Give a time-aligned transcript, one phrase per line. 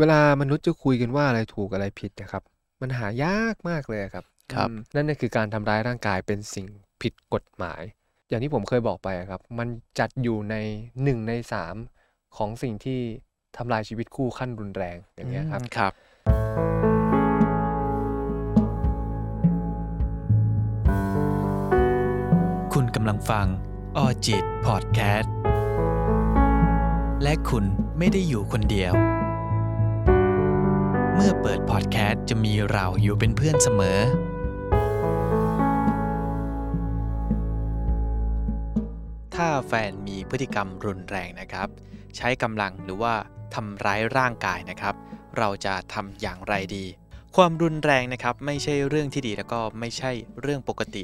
[0.00, 2.42] เวลามนุษย์จะคุยกันว่าอะไรถูกอะไรผิดนะครับ
[2.80, 6.66] มันหายากมากเลยครับครับอืมนั่นก็คือการทำร้ายร่างกายเป็นสิ่ง
[7.02, 7.82] ผิดกฎหมาย
[8.28, 9.68] อย่างที่ผมเคยบอกไปอะครับ มัน
[9.98, 10.56] จัดอยู่ใน
[11.02, 11.74] หนึ่งในสาม
[12.36, 13.00] ของสิ่งที่
[13.56, 15.92] ทำลายชีวิตคู่ขั้นรุนแรงอย่างเงี้ยครับอืมครับ
[22.72, 23.46] คุณกำลังฟัง
[23.96, 25.34] ออจิตพอดแคสต์
[27.22, 27.64] และคุณ
[27.98, 33.98] ไม่ได้อยู่คนเดียวเมื่อเปิดพอดแคสต์จะมีเราอยู่เป็นเพื่อนเสมอ
[39.34, 41.68] ถ้าแฟนมีพฤติกรรมรุนแรงนะครับ
[42.16, 43.14] ใช้กำลังหรือว่า
[43.54, 44.94] ทำร้ายร่างกายนะครับ
[45.38, 46.84] เราจะทำอย่างไรดี
[47.36, 50.10] ความรุนแรงนะครับไม่ใช่เรื่องที่ดีแล้วก็ไม่ใช่
[50.40, 51.02] เรื่องปกติ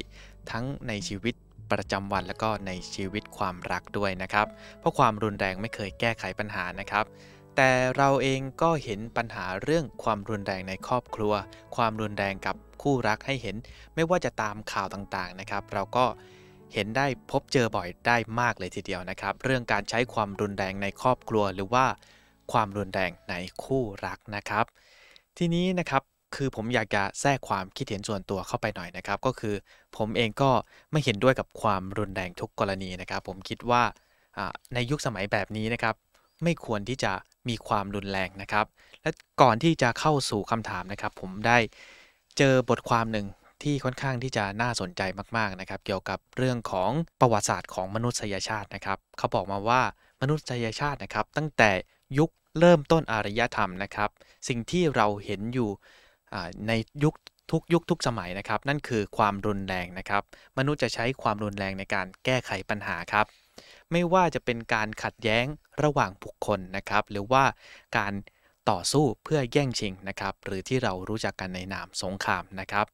[0.51, 1.35] ทั้งในชีวิต
[1.71, 4.47] ประจำวันแล้วก็ในชีวิตความรักด้วยนะครับ
[4.79, 7.05] เพราะความรุนแรงไม่เคยแก้ไขปัญหานะครับ
[7.57, 11.33] แต่เราเองก็เห็นปัญหาเรื่องความรุนแรงในครอบครัว
[11.75, 13.55] ความรุนแรงกับคู่รักให้เห็น
[13.95, 16.05] ไม่ว่าจะตามข่าวต่างๆนะครับ เราก็
[16.73, 21.85] เห็นได้พบเจอบ่อยได้มากเลยทีเดียวนะครับ เรื่องการใช้ความรุนแรงในครอบครัว หรือว่า
[22.51, 24.65] ความรุนแรงในคู่รักนะครับ
[25.37, 26.03] ทีนี้นะครับ
[26.35, 29.55] คือผมอยากจะแทรกความคิดเห็นส่วนตัวเข้าไปหน่อยนะครับ ก็คือ
[29.97, 30.51] ผมเองก็
[30.91, 33.83] ไม่เห็นด้วยกับความรุนแรงทุกกรณีนะครับ ผมคิดว่า
[34.73, 35.95] ในยุคสมัยแบบนี้นะครับ
[36.43, 37.11] ไม่ควรที่จะ
[37.49, 38.65] มีความรุนแรงนะครับ
[39.01, 39.09] และ
[39.41, 41.57] ก่อนที่จะเข้าสู่คำถามนะครับ ผมได้
[42.37, 43.25] เจอบทความหนึ่ง
[43.63, 45.01] ที่ค่อนข้างที่จะน่าสนใจ
[45.37, 49.81] มากๆนะครับ เกี่ยวกับเรื่องของประวัติศาสตร์ของมนุษยชาตินะครับ เขาบอกมาว่า
[50.21, 51.71] มนุษยชาตินะครับ ตั้งแต่
[52.17, 54.09] ยุคเริ่มต้นอารยธรรมนะครับ
[54.47, 55.69] สิ่งที่เราเห็นอยู่
[56.67, 56.71] ใน
[57.03, 57.15] ยุค
[57.51, 60.23] ทุกยุคทุกสมัยนะครับ นั่นคือความรุนแรงนะครับ
[60.57, 63.25] มนุษย์จะใช้ความรุนแรงในการแก้ไขปัญหาครับ
[63.91, 65.45] ไม่ว่าจะเป็นการขัดแย้ง
[65.83, 67.43] ระหว่างบุคคลนะครับ หรือว่า
[67.97, 68.13] การ
[68.69, 72.85] ต่อสู้เพื่อแย่งชิงนะครับ หรือที่เรารู้จักกันในนามสงครามนะครับ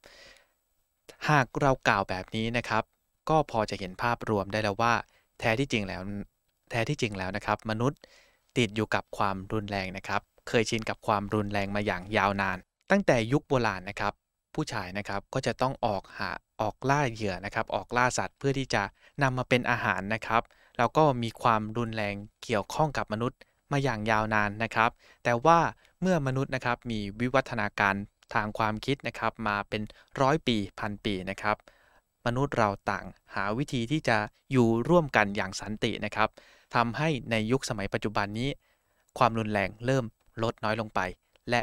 [1.30, 2.83] หากเรากล่าวแบบนี้นะครับ
[3.30, 4.94] ก็พอจะเห็นภาพรวมได้แล้วว่า
[5.40, 6.01] แท้ที่จริงแล้ว
[6.72, 8.00] แท้ที่จริงแล้วนะครับ มนุษย์
[8.57, 12.57] ติดอยู่กับความรุนแรงนะครับ เคยชินกับความรุนแรงมาอย่างยาวนาน
[12.91, 14.13] ตั้งแต่ยุคโบราณนะครับ
[14.56, 16.31] ผู้ชายนะครับก็จะต้องออกหา
[16.62, 18.84] ออกล่าเหยื่อนะครับ ออกล่าสัตว์เพื่อที่จะ
[19.22, 20.41] นำมาเป็นอาหารนะครับ
[20.78, 23.39] แล้วก็มีความรุนแรงเกี่ยวข้องกับมนุษย์
[23.72, 24.91] มาอย่างยาวนานนะครับ
[25.23, 25.59] แต่ว่า
[26.01, 27.95] เมื่อมนุษย์นะครับมีวิวัฒนาการ
[28.34, 29.81] ทางความคิดนะครับมาเป็น
[30.22, 31.57] ร้อยปีพันปีนะครับ
[32.25, 34.17] มนุษย์เราต่างหาวิธีที่จะ
[34.51, 36.29] อยู่ร่วมกันอย่างสันตินะครับ
[36.75, 38.50] ทำให้ในยุคสมัยปัจจุบันนี้
[39.17, 40.05] ความรุนแรงเริ่ม
[40.44, 41.00] ลดน้อยลงไป
[41.50, 41.61] และ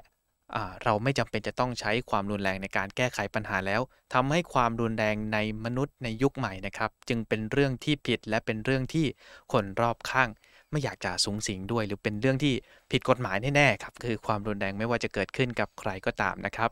[0.84, 3.80] เราไม่จำเป็นจะต้องใช้ความรุนแรงในการแก้ไขปัญหาแล้ว
[4.14, 9.06] ทำให้ความรุนแรงในมนุษย์ในยุคใหม่นะครับ จึงเป็นเรื่องที่ผิดและเป็นเรื่องที่
[9.52, 10.28] คนรอบข้าง
[10.70, 12.54] ไม่อยากจะสูงสิงด้วย หรือเป็นเรื่องที่
[12.90, 16.70] ผิดกฎหมายแน่ๆครับคือความรุนแรงไม่ว่าจะเกิดขึ้นกับใครก็ตามนะครับ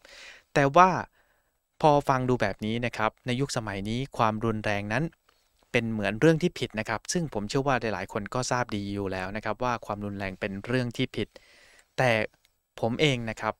[0.54, 0.90] แต่ว่า
[1.80, 5.04] พอฟังดูแบบนี้นะครับในยุคสมัยนี้ความรุนแรงนั้น
[5.72, 11.28] เป็นเหมือนเรื่องที่ผิดนะครับ ซึ่งผมเชื่อว่าหลายๆ คนก็ทราบดีอยู่แล้วนะครับ ว่าความรุนแรงเป็นเรื่องที่ผิด
[11.98, 12.10] แต่
[12.80, 13.54] ผมเองนะครับ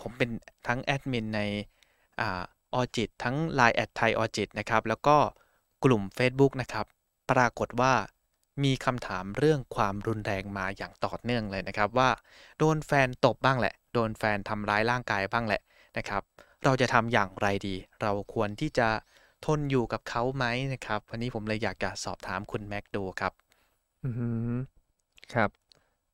[0.00, 0.30] ผมเป็น
[0.66, 1.40] ทั้งแอดมินใน
[2.20, 2.42] อา
[2.74, 5.16] ออจิตทั้ง Line แอดไทยออจิตนะครับ แล้วก็
[5.84, 6.86] กลุ่ม Facebook นะครับ
[7.30, 7.94] ปรากฏว่า
[8.64, 12.10] มีคำถามเรื่องความรุนแรงมาอย่างต่อเนื่องเลยนะครับ ว่า
[12.58, 15.62] โดนแฟนตบบ้างแหละ โดนแฟนทำร้ายร่างกายบ้างแหละ
[15.96, 16.22] นะครับ
[16.64, 18.88] เราจะทำอย่างไรดี เราควรที่จะ
[19.46, 23.32] ทนอยู่กับเขาไหมนะครับ วันนี้ผมเลยอยากจะสอบถามคุณแม็กดูครับ
[24.04, 24.52] อือหือ
[25.32, 25.50] ครับ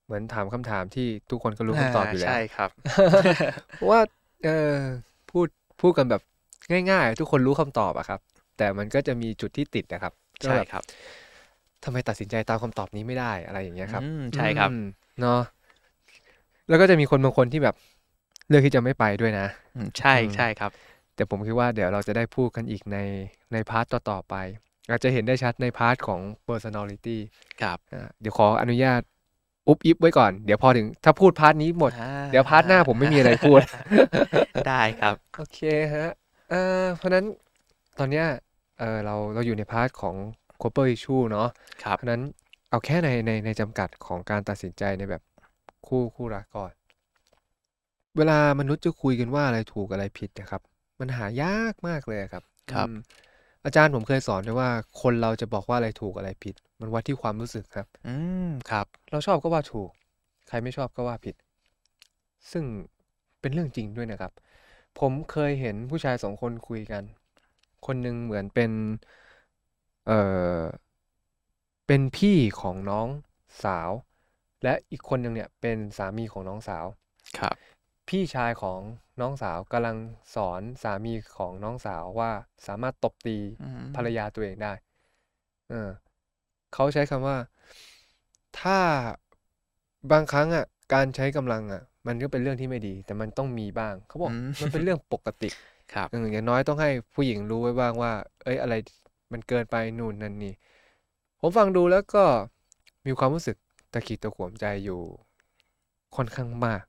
[0.07, 2.71] เหมือนถามคำถามที่ทุกคนก็รู้คำตอบอยู่แล้วใช่ครับ
[3.77, 4.01] เพราะว่า
[4.45, 4.77] เออ
[5.31, 5.47] พูด
[5.81, 6.23] พูดกันแบบ
[6.91, 8.21] ง่าย ๆ ทุกคนรู้คำตอบอะครับ
[8.59, 10.13] แต่มันก็จะมีจุดที่ติดนะครับ
[10.43, 10.85] ก็ใช่แบบครับ
[11.85, 14.83] ทำไมตัดสินใจตามคำตอบนี้ไม่ได้อะไรอย่างเงี้ยครับอืมใช่ครับอืม
[15.21, 15.41] เนาะ
[16.69, 17.77] แล้วก็จะมีคนบางคนที่แบบ
[18.49, 19.47] เลือกที่จะไม่ไปด้วยนะ
[19.77, 20.71] อืมใช่อืมใช่ครับ
[21.15, 22.99] แต่ผมคิดว่าเดี๋ยวเราจะได้พูดกันอีกใน
[23.53, 24.35] ใน part ต่อๆไป
[24.91, 27.19] อาจจะเห็นได้ชัดในพาร์ทของ personality
[27.63, 29.03] ครับอ่าเดี๋ยวขออนุญาต
[29.69, 33.61] อุบอิบไว้ก่อน เดี๋ยวพอถึงถ้าพูด part นี้หมดอ่าเดี๋ยว part หน้าผมไม่มีอะไรพูด
[34.69, 35.61] ได้ครับ โอเค
[35.95, 36.11] ฮะ
[36.51, 37.25] เอ่อเพราะฉะนั้น
[37.99, 38.27] ตอนเนี้ย
[38.79, 40.15] เออเราเราอยู่ใน part ของ
[40.61, 41.49] global issue เนาะ
[41.85, 42.23] ครับเพราะฉะนั้น
[42.71, 45.23] เอาแค่ในในในจำกัดของการตัดสินใจในแบบ
[45.87, 46.73] คู่คู่รักก่อน
[48.17, 50.63] เวลามนุษย์จะคุยกันว่าอะไรถูกอะไรผิดนะครับ
[51.01, 52.43] มันหายากมากเลยอะครับ
[52.73, 52.89] ครับ
[53.65, 54.71] อืมอาจารย์ผมเคยสอนไว้ว่า
[55.03, 58.15] คนเราจะบอกว่าอะไรถูกอะไรผิด มันวัดที่ความรู้สึกครับ อื
[58.49, 59.91] มครับ เราชอบก็ว่าถูก
[60.49, 61.37] ใครไม่ชอบก็ว่าผิด
[62.53, 62.65] ซึ่ง
[63.41, 64.33] เป็นเรื่องจริงด้วยนะครับ
[65.01, 67.03] ผมเคยเห็นผู้ชายสองคนคุยกัน
[67.87, 68.71] คนหนึ่งเหมือนเป็น
[70.07, 70.21] เอ่
[70.61, 70.63] อ
[71.87, 73.09] เป็นพี่ของน้อง
[73.65, 73.91] สาว
[74.65, 76.87] และอีกคนหนึ่งเนี่ยเป็นสามีของน้องสาว
[77.39, 77.55] ครับ
[78.09, 78.81] พี่ชายของ
[79.23, 79.97] น้องสาวกำลัง
[80.35, 82.31] สอนสามีของน้องสาวว่า
[82.67, 84.73] สามารถตบตีอืมภรรยาตัวเองได้
[85.71, 85.91] เออ
[86.75, 87.37] เขาใช้คำว่า
[88.61, 88.79] ถ้า
[90.13, 90.65] บางครั้งอะ
[90.95, 95.51] การใช้กำลังอะ มันก็เป็นเรื่องที่ไม่ดี แต่มันต้องมีบ้างเขาบอกอืมมันเป็นเรื่องปกติ
[95.95, 98.13] ครับเอออย่างน้อยต้องให้ผู้หญิงรู้ไว้บ้างว่า
[98.45, 98.75] เอ้ย อะไร
[99.33, 100.55] มันเกินไปนู่นนั่นนี่
[101.41, 102.25] ผมฟังดูแล้วก็
[103.07, 103.57] มีความรู้สึก
[103.93, 105.01] ตะขิดตะขวมใจอยู่
[106.17, 106.83] ค่อนข้างมาก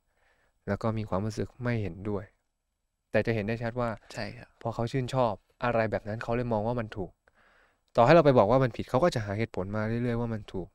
[0.68, 2.24] แล้วก็มีความรู้สึกไม่เห็นด้วย
[3.12, 5.34] แต่จะเห็นได้ชัดว่าใช่ครับพอเขาชื่นชอบ
[5.64, 7.12] อะไรแบบนั้นเขาเลยมองว่ามันถูก
[7.96, 10.68] ต่อให้เราไปบอกว่ามันผิดเขาก็จะหาเหตุผลมาเรื่อยๆว่ามันถูก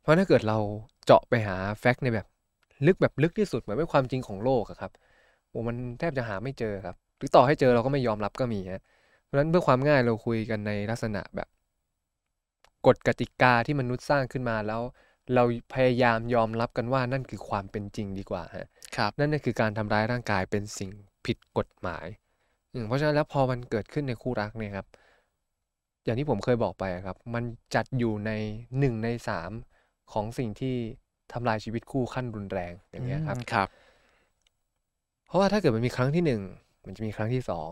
[0.00, 0.58] เพราะถ้าเกิดเรา
[1.04, 2.26] เจาะไปหาแฟกต์ในแบบ
[2.86, 4.92] ลึกแบบลึกที่สุดเหมือนเป็นความจริงของโลกอะครับ
[5.50, 8.82] โอ้มันแทบจะหาไม่เจอครับ หรือต่อให้เจอเราก็ไม่ยอมรับก็มีฮะ
[9.24, 11.48] เพราะฉะนั้นเพื่อความง่ายเราคุยกันในลักษณะแบบ
[12.86, 14.82] กฎกติกาที่มนุษย์สร้างขึ้นมาแล้ว
[15.34, 15.42] เรา
[15.74, 18.66] พยายามยอมรับกันว่านั่นคือความเป็นจริงดีกว่าฮะ
[18.96, 20.90] ครับนั่นน่ะคือการทำร้ายร่างกายเป็นสิ่ง
[21.26, 22.06] ผิดกฎหมาย
[22.74, 24.86] อืมเพราะฉะนั้นแล้วพอมันเกิดขึ้นในคู่รักเนี่ยครับ
[26.04, 27.44] อย่างที่ผมเคยบอกไปอะครับ มัน
[27.74, 28.30] จัดอยู่ใน
[28.78, 29.50] หนึ่งในสาม
[30.12, 30.76] ของสิ่งที่
[31.32, 33.68] ทำลายชีวิตคู่ขั้นรุนแรงอย่างเงี้ยครับอืมครับ
[35.26, 36.42] เพราะว่าถ้าเกิดมันมีครั้งที่หนึ่ง
[36.86, 37.70] มันจะมีครั้งที่สอง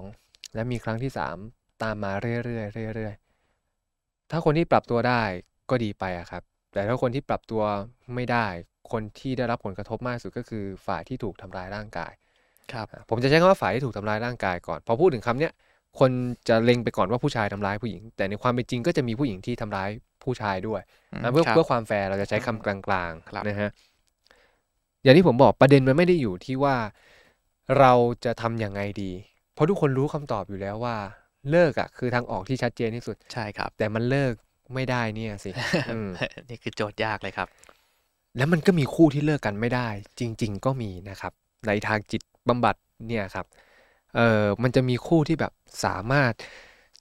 [0.55, 1.37] และมีครั้งที่สาม
[1.83, 2.13] ตามมา
[2.45, 5.23] เรื่อยๆเรื่อยๆถ้าคนที่ปรับตัวได้
[5.71, 7.63] ก็ดีไปอะครับ แต่ถ้าคนที่ปรับตัว
[8.15, 8.47] ไม่ได้
[8.93, 12.13] คนที่ได้รับผลกระทบมากที่สุดก็คือฝ่ายที่ถูกทำร้ายร่างกาย
[12.73, 15.53] ครับอะผมจะใช้คำว่าฝ่ายที่ถูกทำร้ายร่างกายก่อน พอพูดถึงคำเนี้ย
[16.01, 16.11] คน
[16.49, 19.89] จะเล็งไปก่อนว่าผู้ชายทำร้ายผู้หญิง แต่ในความเป็นจริงก็จะมีผู้หญิงที่ทำร้าย
[20.25, 20.81] ผู้ชายด้วย
[21.13, 22.77] อืมนะเพื่อครับเพื่อความแฟร์เราจะใช้คำกลา
[23.09, 23.71] งครับๆนะฮะ
[25.03, 26.77] อย่างที่ผมบอกประเด็นมันไม่ได้อยู่ที่ว่า
[27.79, 27.93] เรา
[28.25, 29.13] จะทำยังไงดี
[29.55, 30.97] เพราะทุกคนรู้คำตอบอยู่แล้วว่า
[31.51, 34.35] เลิกอะคือทางออกที่ชัดเจนที่สุด ใช่ครับ แต่มันเลิก
[34.75, 35.51] ไม่ได้เนี่ยสิ
[35.93, 36.09] อืม
[36.49, 37.49] นี่คือโจทย์ยากเลยครับ
[38.37, 39.89] แล้วมันก็มีคู่ที่เลิกกันไม่ได้
[40.21, 41.33] จริง ๆ ก็มีนะครับ
[41.67, 42.77] ในทางจิตบำบัด
[43.09, 43.47] เนี่ยครับ
[44.17, 45.53] เออมันจะมีคู่ที่แบบ
[45.85, 46.33] สามารถ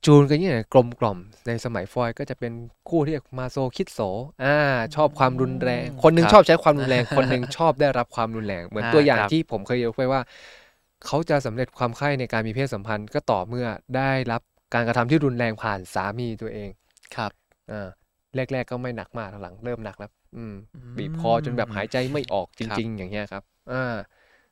[0.05, 1.17] จูนกันเนี่ยกลมกล่อม
[1.47, 2.53] ในสมัยฟอยด์ก็จะเป็น
[2.89, 3.99] คู่ที่มาโซคิดโส
[4.43, 4.57] อ่า
[4.95, 10.21] ชอบความรุนแรงอืมคนหนึงครับชอบใช้ความรุนแรง คนหนึงชอบได้รับความรุนแรง เหมือนอ่าตัวอย่างครับที่ผมเคยยกไปว่า
[11.05, 14.41] เขาจะสำเร็จความใคร่ในการมีเพศสัมพันธ์ก็ต่อเมื่อได้รับ
[14.73, 16.69] การกระทำที่รุนแรงผ่านสามีตัวเอง
[17.15, 17.31] ครับ
[17.71, 17.87] อ่า
[18.35, 23.95] แรก ๆ ก็ไม่หนักมากหลังๆเริ่มหนักแล้วอืมอืม บีบคอจนแบบหายใจไม่ออกจครับริง ๆ อย่างเงี้ยครับ อ่า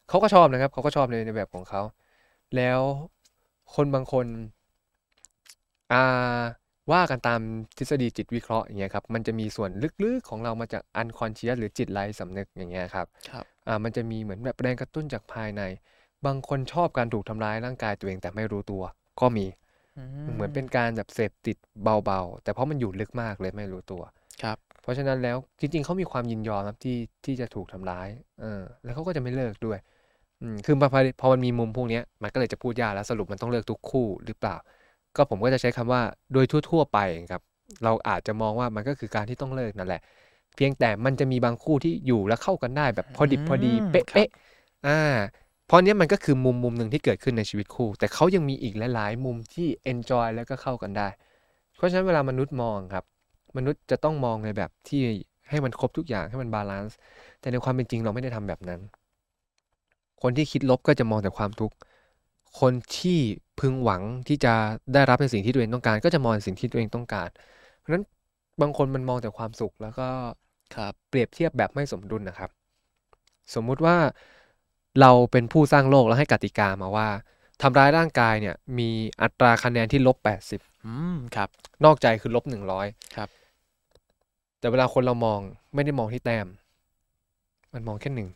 [0.09, 1.81] เขาก็ชอบนะครับเขาก็ชอบในในแบบของเขา
[2.55, 2.79] แล้ว
[3.75, 4.25] คนบางคน
[5.93, 6.41] อ่า
[6.91, 7.41] ว่ากันตาม
[7.77, 9.69] ทฤษฎีจิตวิเคราะห์อย่างเงี้ยครับ มันจะมีส่วน
[10.03, 15.61] ลึกๆของเรามาจากอันคอนเชียสหรือจิตไร้สำนึกอย่างเงี้ยครับ ครับ อ่า มันจะมีเหมือนแบบแรงกระตุ้นจากภายใน
[16.25, 18.83] บางคนชอบการถูกทำร้ายร่างกายตัวเองแต่ไม่รู้ตัว
[19.19, 19.45] ก็มี
[20.33, 24.01] เหมือนเป็นการแบบเสพติดเบาๆ แต่เพราะมันอยู่ลึกมากเลยไม่รู้ตัว
[24.43, 28.07] ครับ เพราะฉะนั้นแล้วจริง ๆเขามีความยินยอมครับที่ที่จะถูกทำร้าย
[28.41, 29.77] เออ แล้วเขาก็จะไม่เลิกด้วย
[30.41, 34.55] อืมคือพอพอพอมันมีมุมพวกเนี้ยมันก็เลยจะพูดยากแล้วสรุปมันต้องเลิกทุกคู่หรือเปล่า
[35.15, 36.01] ก็ผมก็จะใช้คำว่า
[36.33, 36.99] โดยทั่ว ๆ ไป
[37.31, 37.41] ครับ
[37.83, 40.01] เราอาจจะมองว่ามันก็คือการที่ต้องเลิกนั่นแหละ
[40.55, 44.99] เพียงแต่มันจะมีบางคู่ที่อยู่แล้วเข้ากันได้แบบพอดิบพอดีอืมเป๊ะๆอ่า
[45.69, 51.07] เพราะนี้มันก็คือมุมมุมหนึ่งที่เกิดขึ้นในชีวิตคู่ แต่เขายังมีอีกหลายๆมุมที่ enjoy แล้วก็เข้ากันได้
[51.75, 53.05] เพราะฉะนั้นเวลามนุษย์มองครับ
[53.57, 55.01] มนุษย์จะต้องมองในแบบที่
[55.49, 56.97] ให้มันครบทุกอย่างให้มัน balance
[57.39, 58.79] แต่ในความเป็นจริงเราไม่ได้ทำแบบนั้น
[60.21, 61.75] คนที่คิดลบก็จะมองแต่ความทุกข์
[62.59, 63.19] คนที่
[63.59, 64.53] พึงหวังที่จะ
[64.93, 67.29] ได้รับในสิ่งที่ตัวเองต้องการ ก็จะมองสิ่งที่ตัวเองต้องการ
[67.79, 68.03] เพราะฉะนั้น
[68.61, 70.07] บางคนมันมองแต่ความสุขแล้วก็
[71.09, 72.49] เปรียบเทียบแบบไม่สมดุลนะครับ
[73.53, 73.97] สมมุติว่า
[75.01, 77.07] เราเป็นผู้สร้างโลกแล้วให้กติกามาว่า
[77.61, 78.89] ทำร้ายร่างกายเนี่ย มี
[79.21, 80.17] อัตราคะแนนที่ลบ
[80.51, 81.49] 80อืมครับ
[81.85, 83.29] นอกใจคือลบหนึ่งร้อยครับ
[84.59, 85.39] แต่เวลาคนเรามอง
[85.73, 86.47] ไม่ได้มองที่แต้ม
[87.73, 88.29] มันมองแค่หนึ่ง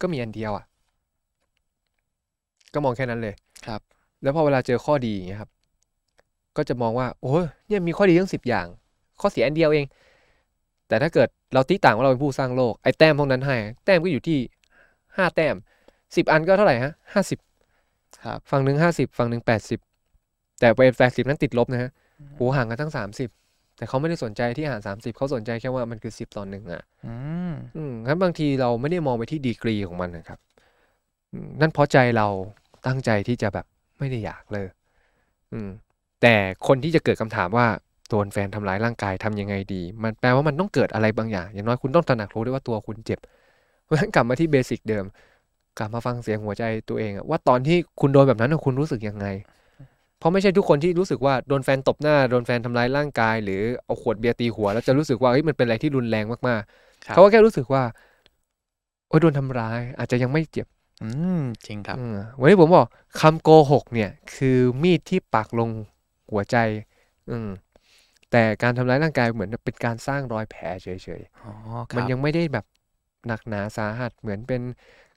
[0.00, 0.64] ก็มีอันเดียวอะ
[2.74, 3.34] ก็มองแค่นั้นเลย
[3.66, 3.80] ครับ
[4.22, 5.50] แล้วพอเวลาเจอข้อดีอย่างเงี้ยครับ
[6.56, 8.66] ก็จะมองว่า โอ้ยเนี่ยมีข้อดีทั้งสิบอย่าง
[9.20, 9.86] ข้อเสียอันเดียวเอง
[10.88, 14.38] แต่ถ้าเกิดเราตีต่างว่าเราเป็นผู้สร้างโลกไอ้แต้มพวกนั้นให้ แต้มก็อยู่ที่
[15.16, 15.56] ห้าแต้ม
[16.16, 17.38] สิบอันก็เท่าไหร่ฮะห้าสิบ
[18.24, 19.80] ครับฝั่งหนึ่งห้าสิบฝั่งหนึ่งแปดสิบ
[20.60, 21.90] แต่ไปแปดสิบนั้นติดลบนะฮะ
[22.36, 23.28] โอ้ห่างกันตั้งสามสิบ
[23.76, 27.14] แต่เขาไม่ได้สนใจที่ห่างสามสิบเขาสนใจแค่ว่ามันคือสิบต่อหนึ่งอะ อื
[27.50, 30.38] มอืมงั้นบางทีเราไม่ได้มองไปที่ดีกรีของมันนะครับ
[31.32, 32.26] อืมนั่นเพราะใจเรา
[32.86, 33.66] ตั้งใจที่จะแบบ
[33.98, 34.66] ไม่ได้อยากเลย
[35.52, 35.70] อืม
[36.22, 36.34] แต่
[36.66, 37.66] คนที่จะเกิดคำถามว่า
[38.08, 43.18] โดนแฟนทำร้ายร่างกายทำยังไงดี มันแปลว่ามันต้องเกิดอะไรบางอย่าง อย่างน้อยคุณต้องตระหนักรู้ด้วยว่าตัวคุณเจ็บ
[43.86, 45.04] เพราะฉะนั้นกลับมาที่เบสิกเดิม
[45.78, 49.26] กลับมาฟังเสียงหัวใจตัวเองอะว่าตอนที่คุณโดนแบบนั้นอะคุณรู้สึกยังไง
[50.18, 57.82] เพราะไม่ใช่ทุกคนที่รู้สึกว่าโดนแฟนตบหน้าโดนแฟนทำร้ายร่างกาย หรือเอาขวดเบียร์ตีหัว แล้วจะรู้สึกว่าเฮ้ยมันเป็นอะไรที่รุนแรงมากๆครับเขาก็แค่รู้สึกว่า
[59.08, 60.66] โอ้ยโดนทำร้าย อาจจะยังไม่เจ็บ
[61.02, 62.86] อืมจริงครับอืมวันนี้ผมบอก
[63.20, 65.70] คำโกหกเนี่ย คือมีดที่ปักลง
[66.32, 66.56] หัวใจ
[67.30, 67.48] อืม
[68.30, 70.88] แต่การทำร้ายร่างกายเหมือนเป็นการสร้างรอยแผลเฉ
[71.20, 71.52] ยอ๋อ
[71.92, 72.64] คๆมันรับยังไม่ได้แบบ
[73.26, 74.62] หนักหนาสาหัสเหมือนเป็น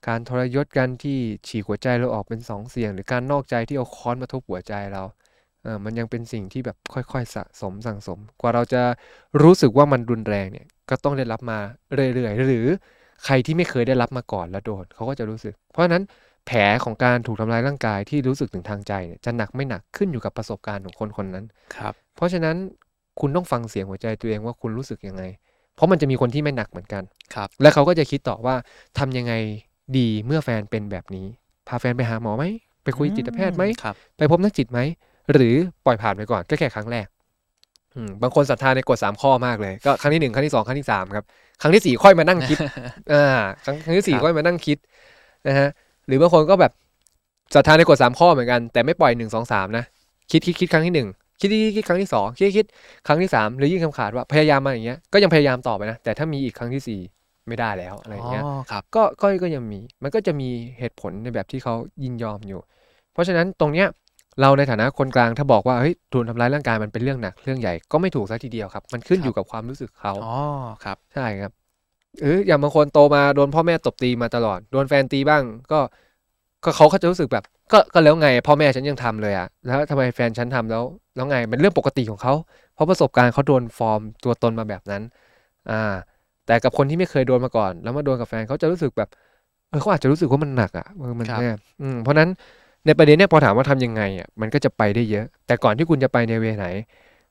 [0.08, 5.04] การทรยศกันที่ฉีกหัวใจเราออกเป็นสองเสียง หรือการนอกใจที่เอาค้อนมาทุบหัวใจเรา
[5.64, 8.82] เออมันยังเป็นสิ่งที่แบบค่อยๆสะสมสั่งสม กว่าเราจะ
[9.44, 11.60] รู้สึกว่ามันรุนแรงเนี่ยก็ต้องได้รับมา
[12.14, 12.68] เรื่อยๆ หรือ
[13.26, 16.04] ใครที่ไม่เคยได้รับมาก่อนแล้วโดนเขาก็จะรู้สึก เพราะฉะนั้น
[16.48, 22.56] แผลของการถูกทำร้ายร่างกายที่รู้สึกถึงทางใจเนี่ยจะหนักไม่หนักขึ้นอยู่กับประสบการณ์ของคนคนนั้นครับ เพราะฉะนั้น
[23.20, 25.24] คุณต้องฟังเสียงหัวใจตัวเองว่าคุณรู้สึกยังไง
[25.80, 27.04] เพราะมันจะมีคนที่ไม่หนักเหมือนกัน
[27.36, 28.56] ครับ และเขาก็จะคิดต่อว่า
[29.00, 29.34] ทำยังไง
[29.98, 31.26] ดีเมื่อแฟนเป็นแบบนี้
[31.68, 32.44] พาแฟนไปหาหมอไหม
[32.84, 34.80] ไปคุยจิตแพทย์ไหมครับไปพบนักจิตไหม
[35.34, 35.56] หรือ
[35.86, 37.08] ปล่อยผ่านไปก่อนก็แค่ครั้งแรก
[37.96, 41.26] อืมบางคนศรัทธาในกฎสามข้อมากเลย ก็ครั้งที่หนึ่งครั้งที่สองครั้งที่สามครับ
[41.62, 42.58] ครั้งที่สี่ค่อยมานั่งคิด
[43.14, 43.26] อ่า
[43.66, 44.78] ครั้งครั้งที่สี่ครับค่อยมานั่งคิด
[45.48, 45.70] นะฮะ
[46.08, 46.72] หรือบางคนก็แบบ
[47.56, 49.84] ศรัทธาในกฎสามข้อเหมือนกันแต่ไม่ปล่อยหนึ่งสองสามนะ
[50.32, 51.08] คิดคิดคิดครั้งที่หนึ่ง
[51.40, 52.66] คิดคิดคิดครั้งที่สองคิดคิด
[53.08, 57.00] ครั้งที่สามหรือยิ่งคำขาดว่าพยายามมาอย่างเงี้ยก็ยังพยายามต่อไปนะแต่ถ้ามีอีกครั้งที่สี่
[57.48, 62.60] ไม่ได้แล้วอะไรอย่างเงี้ยอ๋อครับก็ก็ก็ยังมีมันก็จะมีเหตุผลในแบบที่เขายินยอมอยู่
[63.14, 63.88] เพราะฉะนั้นตรงเนี้ย
[64.42, 70.36] เราในฐานะคนกลางถ้าบอกว่าเฮ้ยถูกทำร้ายร่างกายมันเป็นเรื่องหนักเรื่องใหญ่ก็ไม่ถูกซะทีเดียวครับ มันขึ้นอยู่กับความรู้สึกเขาอ๋อ
[70.84, 71.52] ครับใช่ครับ
[72.22, 75.80] เอออย่างบางคนโตมาโดนพ่อแม่ตบตีมาตลอด โดนแฟนตีบ้าง ก็
[76.64, 80.84] ก็เขาก็จะรู้สึกแบบ ก็ก็แล้วไงพ่อแม่ฉันยังทำเลยอะแล้วทำไมแฟนฉันทำแล้ว
[81.16, 82.34] แล้วไงเป็นเรื่องปกติของเขา
[82.74, 85.02] เพราะประสบการณ์เขาโดนฟอร์มตัวตนมาแบบนั้น
[85.72, 85.94] อ่า
[86.46, 89.10] แต่กับคนที่ไม่เคยโดนมาก่อน แล้วมาโดนกับแฟนเขาจะรู้สึกแบบ
[89.70, 92.30] เออเขาอาจจะรู้สึกว่ามันหนักอะเออมันครับเนี่ยอืมเพราะฉะนั้น
[92.86, 96.66] ในประเด็นเนี้ยพอถามว่าทำยังไงอะมันก็จะไปได้เยอะ แต่ก่อนที่คุณจะไปในเวไหน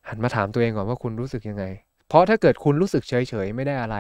[0.09, 1.65] หันมาถามตัวเองก่อนว่าคุณรู้สึกยังไง
[2.09, 3.97] เพราะถ้าเกิดคุณรู้สึกเฉยเฉยๆไม่ได้อะไร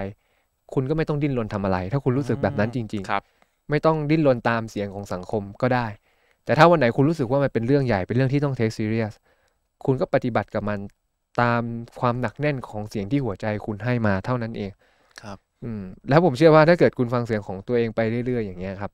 [0.74, 5.86] คุณก็ไม่ต้องดิ้นรนทำอะไร ถ้าคุณรู้สึกแบบนั้นจริงครับๆไม่ต้องดิ้นรนตามเสียงของสังคมก็ได้
[6.48, 9.14] แต่ถ้าวันไหนคุณรู้สึกว่ามันเป็นเรื่องใหญ่เป็นเรื่องที่ต้อง take serious
[9.84, 10.78] คุณก็ปฏิบัติกับมัน
[11.40, 11.62] ตาม
[12.00, 14.70] ความหนักแน่นของเสียงที่หัวใจคุณให้มาเท่านั้นเอง
[15.22, 18.92] ครับ อืมแล้วผมเชื่อว่าถ้าเกิดคุณฟังเสียงของตัวเองไปเรื่อยๆ อย่างเงี้ยครับ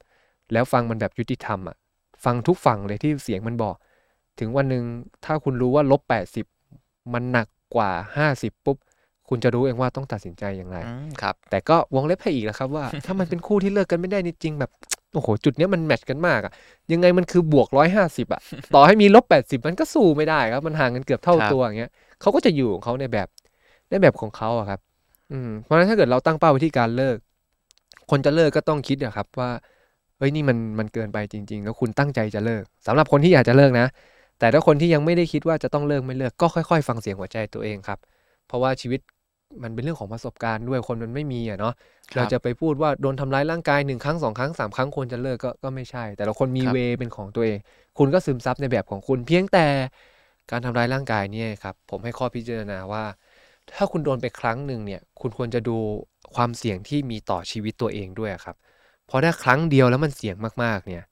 [0.52, 1.76] แล้วฟังมันแบบยุติธรรมอะ
[2.24, 3.74] ฟังทุกฝั่งเลยที่เสียงมันบอก
[4.40, 4.84] ถึงวันหนึ่ง
[5.24, 6.46] ถ้าคุณรู้ว่าลบแปดสิบ
[7.14, 8.76] มันหนักกว่าห้าสิบปุ๊บ
[9.28, 14.70] คุณจะรู้เองว่าต้องตัดสินใจอย่างไรอืมครับ แต่ก็วงเล็บให้อีกนะครับว่า ถ้ามันเป็นคู่ที่เลิกกันไม่ได้นี่จริงแบบ
[15.14, 16.52] โอ้โห จุดนี้มันแมทช์กันมากอะ
[16.92, 18.40] ยังไงมันคือบวกร้อยห้าสิบอะ
[18.74, 21.90] ต่อให้มีลบแปดสิบมันก็สู้ไม่ได้ครับ มันห่างกันเกือบเท่าตัวอย่างเงี้ย
[22.20, 23.28] เขาก็จะอยู่ของเขาในแบบ
[23.90, 24.80] ในแบบของเขาอะครับ
[25.32, 27.16] อืมเพราะฉะนั้นถ้าเกิดเราตั้งเป้าไว้ที่การเลิก
[28.10, 29.50] คนจะเลิกก็ต้องคิดอะครับ ว่า
[30.18, 33.86] เฮ้ยนี่มันมันเกินไปจริง ๆ แล้วคุณตั้งใจจะเลิกสำหรับคนที่อยากจะเลิกนะ
[34.38, 37.98] แต่ถ้าคนที่ยังไม่ได้คิดว่าจะต้องเลิกไม่เลิกก็ค่อยๆ ฟังเสียงหัวใจตัวเองครับ
[38.46, 39.00] เพราะว่าชีวิต
[39.62, 41.74] มันเป็นเรื่องของประสบการณ์ด้วยคนมันไม่มีอะเนาะ
[42.14, 47.58] ครับเราจะไปพูดว่าโดนทำร้ายร่างกายหนึ่งครั้งสองครั้งสามครั้งควรจะเลิกก็ก็ไม่ใช่ แต่ละคนมีครับเวเป็นของตัวเอง
[47.98, 49.66] คุณก็ซึมซับในแบบของคุณ เพียงแต่
[50.50, 53.04] การทำร้ายร่างกายเนี่ยครับผมให้ข้อพิจารณาว่า
[53.74, 55.76] ถ้าคุณโดนไปครั้งหนึ่งเนี่ย คุณควรจะดู
[56.34, 58.56] ความเสี่ยงที่มีต่อชีวิตตัวเองด้วยครับ
[59.06, 61.02] เพราะถ้าครั้งเดียวแล้วมันเสี่ยงมากๆ เนี่ย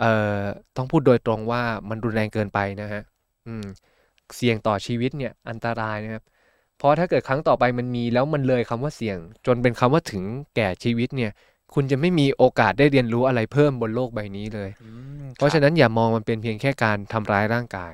[0.00, 0.42] เอ่อ
[0.76, 3.02] ต้องพูดโดยตรงว่ามันรุนแรงเกินไปนะฮะ
[3.46, 3.64] อืม
[4.36, 6.35] เสี่ยงต่อชีวิตเนี่ยอันตรายนะครับเพ
[6.86, 10.24] ราะถ้าเกิดครั้งต่อไปมันมีแล้วมันเลยคำว่าเสี่ยง จนเป็นคำว่าถึง
[10.56, 11.32] แก่ชีวิตเนี่ย
[11.74, 14.90] คุณจะไม่มีโอกาสได้เรียนรู้อะไรเพิ่มบนโลกใบนี้เลยอื
[15.22, 17.92] มเพราะคบฉะนั้นอย่ามองมันเป็นเพียงแค่การทำร้ายร่างกาย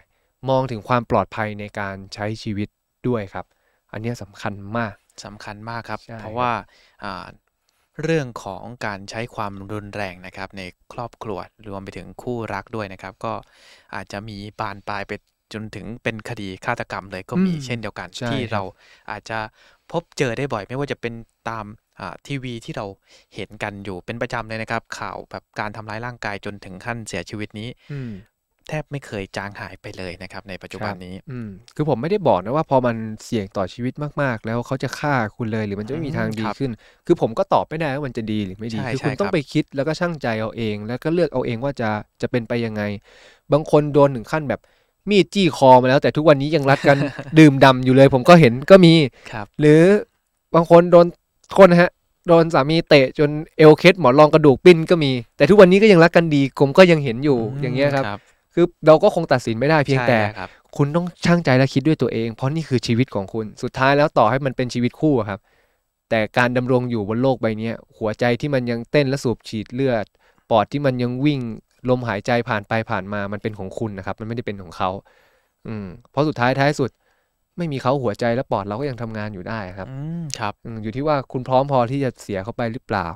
[0.51, 2.69] มองถึงความปลอดภัยในการใช้ชีวิต
[3.09, 3.47] ด้วยครับ
[3.93, 4.95] อันเนี้ยสำคัญมาก
[5.25, 6.53] สำคัญมากครับใช่เพราะว่า
[7.05, 7.27] อ่า
[8.03, 13.33] เรื่องของการใช้ความรุนแรงนะครับ ในครอบครัวรวมไปถึงคู่รักด้วยนะครับ ก็
[13.95, 15.13] อาจจะมีบานปลายไป
[15.55, 18.63] จนถึงเป็นคดีฆาตกรรมเลยก็มีอืมเช่นเดียวกันใช่ที่ครับเรา
[19.11, 19.39] อาจจะ
[19.91, 21.15] พบเจอได้บ่อยไม่ว่าจะเป็น
[21.49, 21.67] ตาม
[22.01, 22.87] อ่าทีวีที่เรา
[23.35, 28.11] เห็นกันอยู่เป็นประจำเลยนะครับ ข่าวแบบการทำร้ายร่างกายจนถึงขั้นเสียชีวิตนี้อืม
[28.69, 33.93] แทบไม่เคยจางหายไปเลยนะครับ ในปัจจุบันนี้อืมคือผมไม่ได้บอกนะว่าพอมันเสี่ยงต่อชีวิต
[34.23, 36.71] มากๆ แล้วเขาจะฆ่าคุณเลยหรือมันจะไม่มีทางดีอืมครับขึ้น
[37.07, 41.91] คือผมก็ตอบไม่ได้ว่ามันจะดีหรือไม่ดีใช่คือใช่คุณต้อครังบไปคิดแล้วก็ช่างใจเอาเอง แล้วก็เลือกเอาเองว่าจะ
[42.23, 42.83] จะเป็นไปยังไง
[43.53, 44.61] บางคนโดนถึงขั้นแบบ
[45.11, 46.97] มีดจี้คอมาแล้ว แต่ทุกวันนี้ยังรัดกัน
[47.39, 48.93] ดื่มดำอยู่เลย ผมก็เห็นก็มี
[49.33, 49.83] ครับ หรือ
[50.55, 51.07] บางคนโดน
[51.59, 51.91] คนนะฮะ
[52.29, 58.05] โดนสามีเตะจนเอวเคล็ดหมอนรองกระดูกปิ้นก็มี แต่ทุกวันนี้ก็ยังรักกันดีผมก็ยังเห็นอยู่อย่างเงี้ยครับ
[58.55, 65.41] คือเราก็คงตัดสินไม่ได้เพียงใช่แต่ครับคุณต้องช่างใจและคิดด้วยตัวเอง เพราะนี่คือชีวิตของคุณสุดท้ายแล้วต่อให้มันเป็นชีวิตคู่อะครับ
[66.11, 70.05] แต่การดำรงอยู่บนโลกใบเนี้ยหัวใจที่มันยังเต้นและสูบฉีดเลือด
[70.51, 71.41] ปอดที่มันยังวิ่ง
[71.89, 74.91] ลมหายใจผ่านไปผ่านมามันเป็นของคุณนะครับ มันไม่ได้เป็นของเขา
[75.69, 76.91] อืมเพราะสุดท้ายท้ายสุด
[77.59, 83.07] ไม่มีเขาหัวใจและปอดเราก็ยังทำงานอยู่ได้ครับอืมครับอืมอยู่ที่ว่าคุณพร้อมพอที่จะเสียเขาไปหรือเปล่า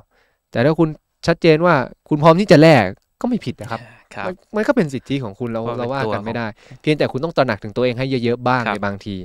[0.51, 0.89] แต่ถ้าคุณ
[1.27, 1.75] ชัดเจนว่า
[2.09, 2.85] คุณพร้อมที่จะแลก
[3.21, 3.81] ก็ไม่ผิดนะครับ
[4.15, 6.47] ครับมันมันก็เป็นสิทธิของคุณเราเพราะเราว่าเป็นตัวกันไม่ของได้
[6.81, 9.15] เพียงแต่คุณต้องตระหนักถึงตัวเองให้เยอะๆบ้างครับในบางที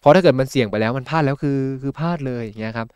[0.00, 2.88] เพราะถ้าเกิดมันเสี่ยงไปแล้วมันพลาดแล้วคือคือพลาดเลยอย่างเงี้ยครับ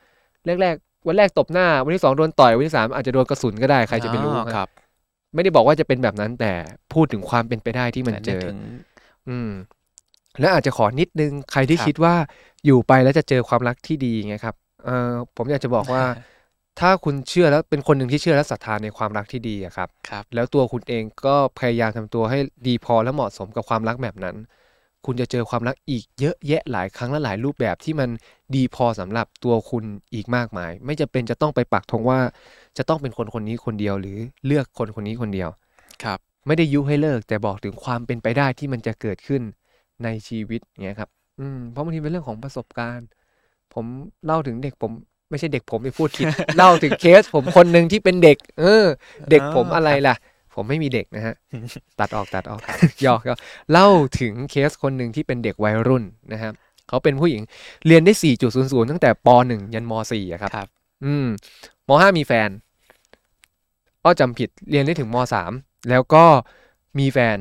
[0.63, 4.69] แรกๆวันแรกตบหน้าวันที่สองโดนต่อยวันที่สามอาจจะโดนกระสุนก็ได้ใครจะไปรู้อ๋อคครับรับ
[5.35, 6.53] ไม่ได้บอกว่าจะเป็นแบบนั้น แต่
[6.93, 8.59] พูดถึงความเป็นไปได้ที่มันแต่เจนึกอถึง
[9.29, 9.51] อืม
[10.41, 12.15] แล้วอาจจะขอนิดนึง ใครที่ครับคิดว่า
[12.65, 14.55] อยู่ไปแล้วจะเจอความรักที่ดีไงครับ
[14.85, 16.05] เออผมอยากจะบอกว่า
[16.81, 24.37] ถ้าคุณเชื่อแล้วเป็นคนหนึ่งที่เชื่อและศรัทธาในความรักที่ดีอะครับครับ แล้วตัวคุณเองก็พยายามทำตัวให้ดีพอและเหมาะสมกับความรักแบบนั้น
[25.07, 28.09] คุณจะเจอความรักอีกเยอะแยะหลายครั้งและหลายรูปแบบที่มัน
[28.55, 32.21] ดีพอสำหรับตัวคุณอีกมากมาย ไม่จะเป็นจะต้องไปปักธงว่า
[32.79, 35.49] จะต้องเป็นคนคนนี้คนเดียวหรือเลือกคนคนนี้คนเดียว
[36.05, 39.43] ครับ ไม่ได้ยุให้เลิกแต่บอกถึงความเป็นไปได้ที่มันจะเกิดขึ้น
[40.05, 43.09] ในชีวิตเงี้ยครับอืมเพราะบางทีเป็นเรื่องของประสบการณ์
[43.75, 43.85] ผม
[44.27, 44.93] เล่าถึงเด็กผม
[45.31, 48.85] ไม่ใช่เด็กผมไปพูดผิด เล่าถึงเคสผมคนหนึ่งที่เป็นเด็ก เออ
[49.31, 50.15] เด็กผมอ๋อออะไรล่ะ
[50.55, 51.35] ผมไม่มีเด็กนะฮะ
[52.01, 52.61] ตัดออกตัดออก
[53.03, 53.39] หยอกหยอก
[53.73, 53.89] เล่า
[54.21, 56.53] ถึงเคสคนหนึ่งที่เป็นเด็กวัยรุ่นนะครับ
[56.89, 57.43] เขาเป็นผู้หญิง
[57.87, 58.13] เรียนได้
[58.53, 60.69] 4.00 ตั้งแต่ป .1 ยันม .4 อะครับครับ
[61.05, 61.27] อืม
[61.89, 62.49] มห้ามีแฟน
[64.09, 65.53] อ้อจำผิดเรียนได้ถึงมสาม
[65.91, 66.25] แล้วก็
[66.99, 67.37] มีแฟน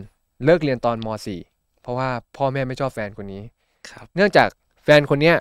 [0.46, 1.40] เลิกเรียนตอนมสี่
[1.82, 3.44] เพราะว่าพ่อแม่ไม่ชอบแฟนคนนี้
[3.90, 4.50] ครับ เนื่องจาก
[4.84, 5.36] แฟนคนเนี้ย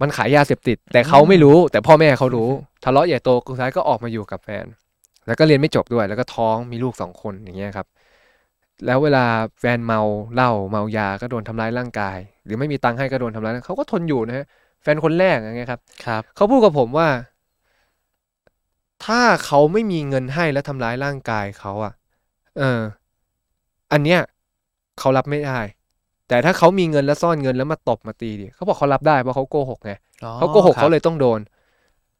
[0.00, 2.48] มันขายยาเสพติด แต่เขาไม่รู้ แต่พ่อแม่เขารู้
[2.84, 4.64] ทะเลาะใหญ่โตสุดท้ายก็ออกมาอยู่กับแฟน
[5.26, 7.86] แล้วก็เรียนไม่จบด้วย แล้วก็ท้องมีลูกสองคนอย่างเงี้ยครับ
[8.86, 9.24] แล้วเวลา
[9.60, 10.00] แฟนเมา
[10.34, 14.46] เหล้าเมายาก็โดนทำร้ายร่างกาย หรือไม่มีตังค์ให้ก็โดนทำร้ายเขาก็ทนอยู่นะฮะ
[14.82, 17.08] แฟนคนแรกอย่างเงี้ยครับครับเขาพูดกับผมว่า
[19.04, 21.92] ถ้าเขาไม่มีเงินให้แล้วทำร้ายร่างกายเขาอะ
[22.58, 22.82] เออ
[23.92, 24.20] อันเนี้ย
[24.98, 25.58] เขารับไม่ได้
[26.28, 29.92] แต่ถ้าเขามีเงินแล้วซ่อนเงินแล้วมาตบมาตีดิเขาบอกเขารับได้เพราะเขาโกหกไง
[30.24, 31.40] อ๋อเขาโกหกครับเขาเลยต้องโดน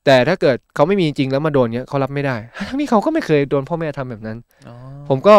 [0.06, 2.36] แต่ถ้าเกิดเขาไม่มีจริงแล้วมาโดนเนี้ยเขารับไม่ได้
[2.68, 4.74] ทั้งนี้เขาก็ไม่เคยโดนพ่อแม่ทำแบบนั้นอ๋อ
[5.08, 5.36] ผมก็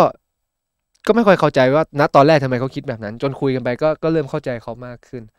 [1.08, 5.38] ก็ไม่ค่อยเข้าใจว่าณตอนแรกทำไมเขาคิดแบบนั้น จนคุยกันไปก็ก็เริ่มเข้าใจเขามากขึ้นเอ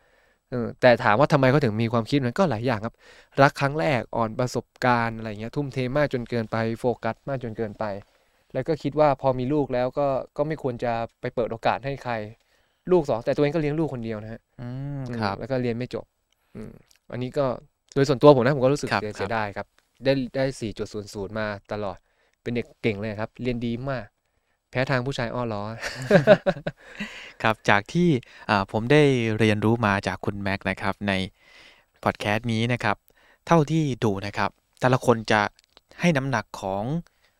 [0.81, 2.95] แต่ถามว่าทำไมเขาถึงมีความคิดนั้นก็หลายอย่างครับ
[3.41, 7.85] รักครั้งแรกอ่อนประสบการณ์อะไรเงี้ยทุ่มเทมากจนเกินไปโฟกัสมากจนเกินไป
[8.53, 12.13] แล้วก็คิดว่าพอมีลูกแล้วก็ก็ไม่ควรจะไปเปิดโอกาสให้ใคร
[12.91, 14.67] ลูกสองแต่ตัวเองก็เลี้ยงลูกคนเดียวนะฮะอื
[14.99, 16.05] มอืมครับ แล้วก็เรียนไม่จบ
[16.55, 16.71] อืม
[17.11, 17.45] อันนี้ก็
[17.93, 19.67] โดยส่วนตัวผมนะผมก็รู้สึกครับเสียครับเสียดายครับ
[20.05, 21.97] ได้ได้สี่จุดศูนย์ศูนย์มาตลอด
[22.41, 24.05] เป็นเด็กเก่งเลยครับ เรียนดีมาก
[24.71, 25.63] แพ้ทางผู้ชายอ้อล้อ
[27.43, 28.09] ครับ จากที่
[28.49, 29.01] อ่าผมได้
[29.39, 31.13] เรียนรู้มาจากคุณแม็กซ์นะครับ ใน
[32.03, 32.97] พอดแคสต์นี้นะครับ
[33.47, 34.49] เท่าที่ดูนะครับ
[34.81, 35.41] แต่ละคนจะ
[36.01, 36.83] ให้น้ำหนักของ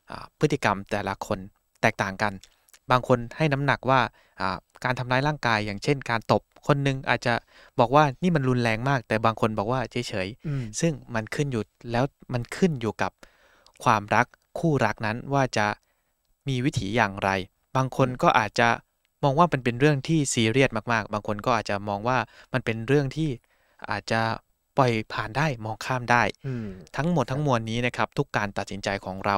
[0.09, 1.39] อาพฤติกรรมแต่ละคน
[1.81, 2.33] แตกต่างกัน
[2.91, 3.99] บางคนให้น้ำหนักว่า
[4.41, 7.33] อ่าการทำร้ายร่างกายอย่างเช่น การตบคนหนึงอาจจะ
[7.79, 13.11] บอกว่านี่มันรุนแรงมาก แต่บางคนบอกว่าเฉยๆอืมซึ่งมันขึ้นอยู่แล้วมันขึ้นอยู่กับ
[13.83, 14.25] ความรัก
[14.59, 15.67] คู่รักนั้นว่าจะ
[16.47, 17.29] มีวิถีอย่างไร
[17.75, 18.69] บางคนก็อาจจะ
[19.23, 22.17] มองว่ามันเป็นเรื่องที่ซีเรียสมากๆ บางคนก็อาจจะมองว่า
[22.53, 23.29] มันเป็นเรื่องที่
[23.89, 24.21] อาจจะ
[24.77, 29.37] ปล่อยผ่านได้มองข้ามได้อืมทั้งหมดทั้งมวลนี้นะครับ ทุกการตัดสินใจของเรา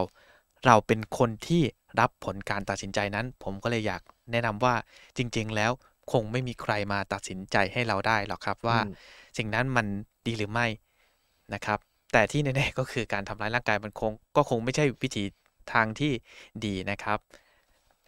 [0.65, 1.61] เราเป็นคนที่
[1.99, 4.75] รับผลการตัดสินใจนั้น ผมก็เลยอยากแนะนำว่า
[5.17, 5.71] จริง ๆ แล้ว
[6.11, 8.93] คงไม่มีใครมาตัดสินใจให้เราได้หรอกครับว่าอืม
[9.37, 9.85] สิ่งนั้นมัน
[10.27, 10.67] ดีหรือไม่
[11.53, 11.79] นะครับ
[12.13, 15.23] แต่ที่แน่ๆก็คือการทำร้ายร่างกายมันคง ก็คงไม่ใช่วิธี
[15.73, 16.11] ทางที่
[16.65, 17.19] ดีนะครับ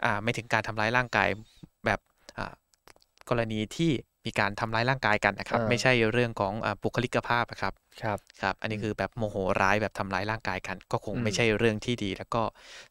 [0.04, 1.28] อ่าไม่ถึงการทำร้ายร่างกาย
[1.86, 2.00] แบบ
[2.38, 2.54] อ่า
[3.30, 3.92] กรณีที่
[4.26, 12.42] มีการทำร้ายร่างกายกันนะครับอ่าไม่ใช่เรื่องของอาบุคลิกภาพอะครับครับครับ อันนี้อืมคือแบบโมโหร้ายแบบทำร้ายร่างกายกัน ก็คงอืมไม่ใช่เรื่องที่ดี แล้วก็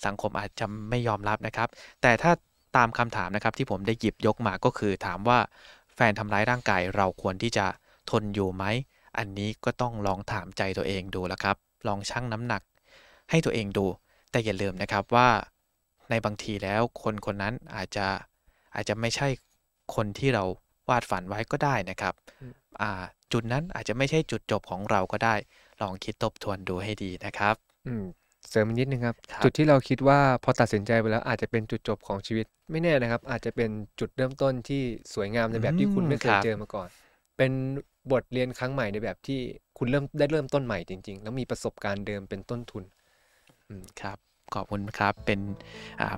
[0.07, 1.69] สังคมอาจจะไม่ยอมรับนะครับ
[2.03, 2.33] แต่ถ้า
[2.77, 5.39] ตามคำถามนะครับที่ผมได้หยิบยกมาก็คือถามว่า
[5.95, 7.67] แฟนทำร้ายร่างกายเราควรที่จะ
[8.11, 8.65] ทนอยู่ไหม
[9.19, 11.57] อันนี้ก็ต้องลองถามใจตัวเองดูแล้วครับ
[11.89, 12.63] ลองชั่งน้ำหนัก
[13.31, 13.87] ให้ตัวเองดู
[14.35, 15.29] แต่อย่าลืมนะครับว่า
[16.11, 18.07] ในบางทีแล้วคนคนนั้นอาจจะ
[18.75, 19.29] อาจจะไม่ใช่
[19.95, 20.45] คนที่เรา
[20.89, 22.91] วาดฝันไว้ก็ได้นะครับอืมอ่า
[23.33, 25.35] จุดนั้นอาจจะไม่ใช่จุดจบของเราก็ได้
[25.83, 27.55] ลองคิดทบทวนดูให้ดีนะครับ
[27.87, 28.05] อืม
[28.49, 33.71] เสริมอีกนิดนึงครับครับจุดที่เราคิดว่าพอตัดสินใจไปแล้วอาจจะเป็นจุดจบของชีวิต ไม่แน่นะครับ อาจจะเป็น
[34.01, 34.83] จุดเริ่มต้นที่
[35.15, 36.89] สวยงามในแบบที่คุณไม่เคยเจอมาก่อน
[37.37, 37.53] เป็น
[38.13, 39.41] บทเรียนครั้งใหม่ในแบบที่
[39.79, 42.85] คุณเริ่มได้เริ่มต้นใหม่จริง ๆ แล้วมีประสบการณ์เดิมเป็นต้นทุน
[44.01, 44.19] ครับ
[44.55, 45.41] ขอบคุณครับ เป็น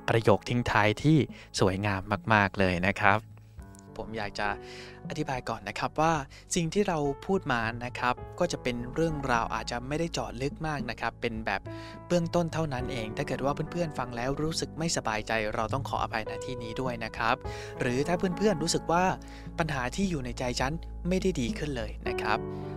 [0.08, 1.18] ประโยคทิ้งท้ายที่
[1.60, 3.18] สวยงามมาก ๆ เลยนะครับ
[3.96, 4.48] ผมอยากจะ
[5.10, 6.12] อธิบายก่อนนะครับว่า
[6.54, 11.60] สิ่งที่เราพูดมานะครับ ก็จะเป็นเรื่องราวอาจจะไม่ได้เจาะลึกมากนะครับ เป็นแบบ
[12.06, 17.36] เบื้องต้นเท่านั้นเอง ถ้าเกิดว่าเพื่อนๆฟังแล้วรู้สึกไม่สบายใจ เราต้องขออภัยในที่นี้ด้วยนะครับ
[17.80, 19.04] หรือถ้าเพื่อนๆรู้สึกว่า
[19.58, 20.72] ปัญหาที่อยู่ในใจฉัน
[21.08, 22.38] ไม่ได้ดีขึ้นเลยนะครับ